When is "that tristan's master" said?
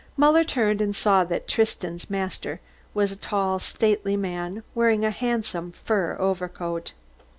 1.25-2.59